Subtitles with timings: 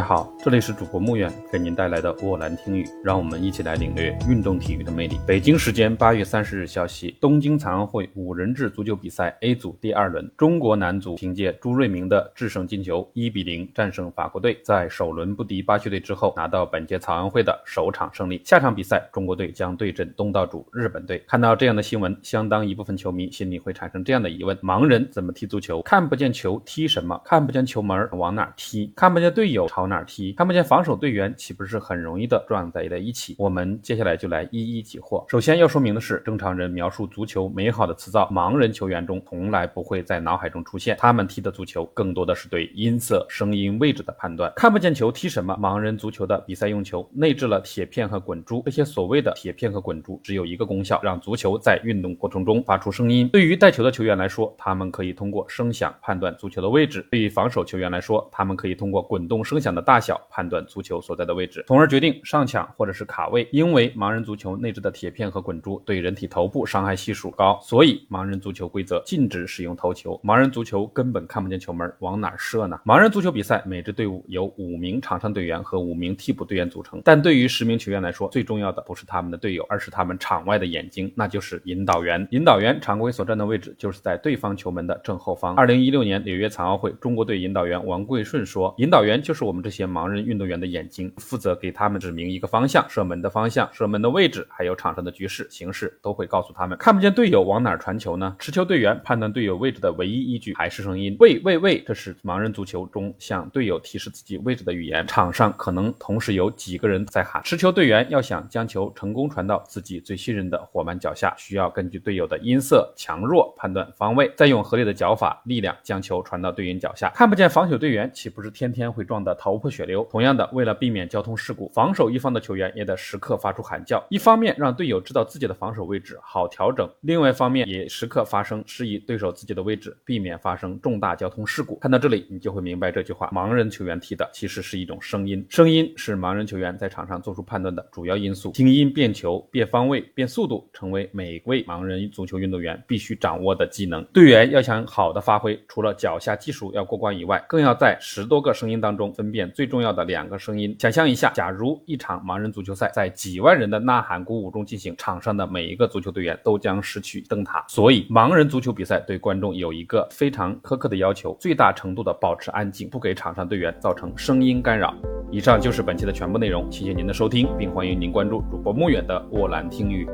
[0.00, 5.20] 大家好，这里是主播穆远给您带来的沃兰听语，让我们一起来领略运动体育的魅力。
[5.26, 18.40] 北京时间八月三十日消息，东京残奥会五人制足球比赛 A 组第二轮，中国男足凭借朱瑞明的制胜进球，一比零战胜法国队，在首轮不敌巴西队之后，拿到本届残奥会的首场胜利。
[18.42, 21.22] 下场比赛，中国队将对阵东道主日本队。
[21.28, 25.82] 看到这样的新闻，相当一部分球迷心里会产生这样的疑问：盲人怎么踢足球？
[25.82, 27.20] 看不见球踢什么？
[27.22, 28.90] 看不见球门往哪踢？
[28.96, 29.89] 看不见队友朝？
[29.90, 33.34] 哪儿踢看不见防守队员，岂不是很容易的撞在了一起？
[33.36, 35.28] 我们接下来就来一一解惑。
[35.28, 40.96] 首先要说明的是，正常人描述足球美好的词藻，盲人球员中从来不会在脑海中出现。
[41.00, 44.52] 他们踢的足球更多的是对音色、声音、位置的判断。
[44.54, 45.58] 看不见球踢什么？
[45.60, 53.28] 盲人足球的比赛用球内置了铁片和滚珠，这些所谓的铁片和滚珠只有一个功效，让足球在运动过程中发出声音。
[53.30, 59.79] 对于带球的球员来说，他们可以通过声响判断足球的位置；对于防守球员来说，他们可以通过滚动声响的。
[59.82, 63.48] 大小判断足球所在的位置，从而决定上抢或者是卡位。
[63.52, 70.20] 因为盲人足球内置的铁片和滚珠对人体头部伤害系数高，所以盲人足球规则禁止使用头球。
[70.22, 72.80] 盲人足球根本看不见球门，往哪射呢？
[72.84, 82.26] 盲人足球比赛每支队伍由五名场上队员和五名替补队员组成，但对于十名球员来说，最重要的不是他们的队友，而是他们场外的眼睛，那就是引导员。
[82.30, 85.54] 引导员常规所站的位置就是在对方球门的正后方。
[85.56, 96.76] 二零一六年纽约残奥会，中国队引导员王贵顺说：“引导员就是我们这。”些盲人运动员的眼睛负责给他们指明一个方向，射门的方向、射门的位置，还有场上的局势形势都会告诉他们。
[96.76, 98.34] 看不见队友往哪传球呢？
[98.40, 101.16] 持球队员判断队友位置的唯一依据还是声音。
[101.20, 105.06] 喂喂喂，这是盲人足球中向队友提示自己位置的语言。
[105.06, 107.40] 场上可能同时有几个人在喊。
[107.44, 117.08] 持球队员要想将球成功传到自己最信任的伙伴脚下，需要根据队友的音色强弱判断方位，再用合理的脚法力量将球传到队员脚下。
[117.14, 120.06] 看不见防守队员，岂不是天天会撞得头破血流。
[120.10, 131.76] 同样的，为了避免交通事故，防守一方的球员也得时刻发出喊叫，一方面让队友知道自己的防守位置好调整，另外一方面也时刻发声示意对手自己的位置，避免发生重大交通事故。
[131.76, 138.52] 看到这里，你就会明白这句话：盲人球员踢的其实是一种声音，声音是盲人球员在场上做出判断的主要因素。
[138.52, 144.04] 听音变球、变方位、变速度，成为每位盲人足球运动员必须掌握的技能。
[144.06, 149.90] 队员要想好的发挥，除了脚下技术要过关以外，更要在十多个声音当中分辨最重要。
[149.90, 157.64] 的两个声音，想象一下，假如一场盲人足球赛在几万人的呐喊鼓舞中进行，场上的每一个足球队员都将失去灯塔。
[157.66, 164.94] 所以，盲人足球比赛对观众有一个非常苛刻的要求：最大程度的保持安静，不给场上队员造成声音干扰。
[165.30, 170.08] 以上就是本期的全部内容，谢谢您的收听，并欢迎您关注主播穆远的沃兰听语。